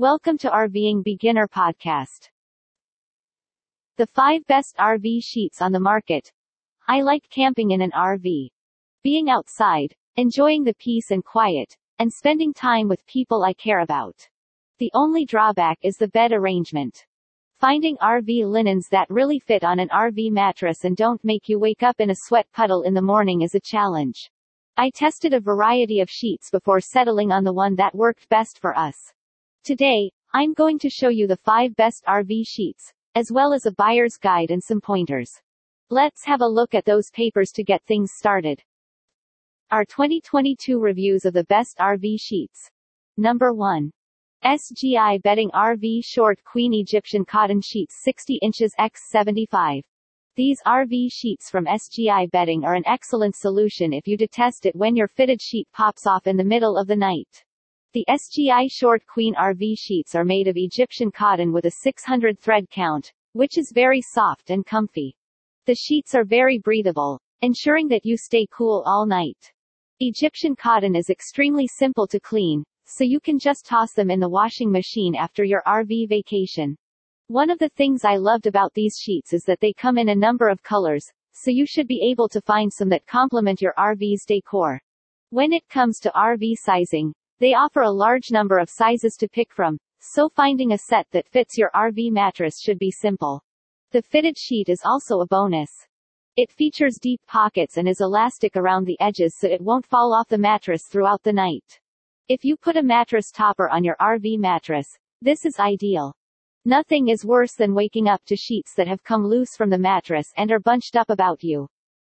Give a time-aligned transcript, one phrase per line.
[0.00, 2.30] Welcome to RVing Beginner Podcast.
[3.98, 6.32] The 5 best RV sheets on the market.
[6.88, 8.48] I like camping in an RV.
[9.04, 14.26] Being outside, enjoying the peace and quiet, and spending time with people I care about.
[14.78, 17.04] The only drawback is the bed arrangement.
[17.58, 21.82] Finding RV linens that really fit on an RV mattress and don't make you wake
[21.82, 24.30] up in a sweat puddle in the morning is a challenge.
[24.78, 28.74] I tested a variety of sheets before settling on the one that worked best for
[28.78, 29.12] us.
[29.62, 33.72] Today, I'm going to show you the 5 best RV sheets, as well as a
[33.72, 35.30] buyer's guide and some pointers.
[35.90, 38.62] Let's have a look at those papers to get things started.
[39.70, 42.70] Our 2022 reviews of the best RV sheets.
[43.18, 43.92] Number 1.
[44.42, 49.84] SGI Bedding RV Short Queen Egyptian Cotton Sheets 60 inches x 75.
[50.36, 54.96] These RV sheets from SGI Bedding are an excellent solution if you detest it when
[54.96, 57.44] your fitted sheet pops off in the middle of the night.
[57.92, 62.70] The SGI Short Queen RV sheets are made of Egyptian cotton with a 600 thread
[62.70, 65.16] count, which is very soft and comfy.
[65.66, 69.52] The sheets are very breathable, ensuring that you stay cool all night.
[69.98, 74.28] Egyptian cotton is extremely simple to clean, so you can just toss them in the
[74.28, 76.76] washing machine after your RV vacation.
[77.26, 80.14] One of the things I loved about these sheets is that they come in a
[80.14, 84.24] number of colors, so you should be able to find some that complement your RV's
[84.24, 84.80] decor.
[85.30, 89.50] When it comes to RV sizing, they offer a large number of sizes to pick
[89.50, 93.42] from, so finding a set that fits your RV mattress should be simple.
[93.92, 95.70] The fitted sheet is also a bonus.
[96.36, 100.28] It features deep pockets and is elastic around the edges so it won't fall off
[100.28, 101.80] the mattress throughout the night.
[102.28, 104.86] If you put a mattress topper on your RV mattress,
[105.22, 106.14] this is ideal.
[106.66, 110.30] Nothing is worse than waking up to sheets that have come loose from the mattress
[110.36, 111.68] and are bunched up about you.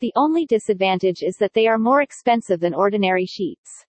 [0.00, 3.84] The only disadvantage is that they are more expensive than ordinary sheets.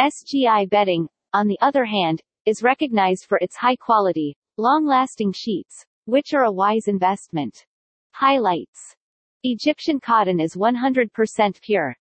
[0.00, 6.34] SGI bedding, on the other hand, is recognized for its high quality, long-lasting sheets, which
[6.34, 7.64] are a wise investment.
[8.10, 8.96] Highlights.
[9.44, 11.96] Egyptian cotton is 100% pure.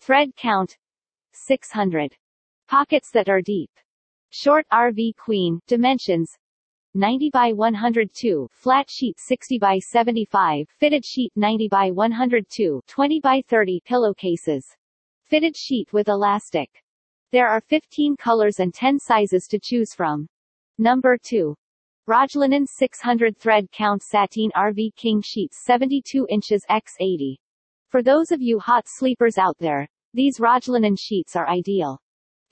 [0.00, 0.76] Thread count
[1.34, 2.16] 600.
[2.66, 3.70] Pockets that are deep.
[4.30, 6.36] Short RV Queen, dimensions
[6.94, 13.40] 90 by 102, flat sheet 60 by 75, fitted sheet 90 by 102, 20 by
[13.46, 14.66] 30 pillowcases.
[15.22, 16.82] Fitted sheet with elastic.
[17.32, 20.28] There are 15 colors and 10 sizes to choose from.
[20.78, 21.56] Number 2.
[22.08, 27.40] Rajlinen 600 thread count sateen RV King sheets 72 inches x 80.
[27.88, 32.00] For those of you hot sleepers out there, these Rajlinen sheets are ideal.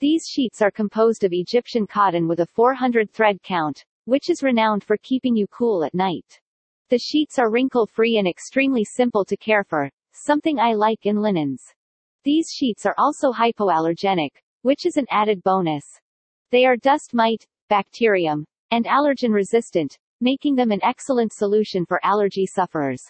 [0.01, 4.83] These sheets are composed of Egyptian cotton with a 400 thread count, which is renowned
[4.83, 6.41] for keeping you cool at night.
[6.89, 11.63] The sheets are wrinkle-free and extremely simple to care for, something I like in linens.
[12.25, 14.31] These sheets are also hypoallergenic,
[14.65, 15.85] which is an added bonus.
[16.49, 22.47] They are dust mite, bacterium, and allergen resistant, making them an excellent solution for allergy
[22.47, 23.03] sufferers.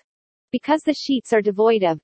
[0.52, 2.02] Because the sheets are devoid of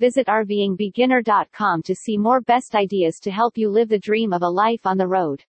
[0.00, 4.48] Visit RVingBeginner.com to see more best ideas to help you live the dream of a
[4.48, 5.44] life on the road.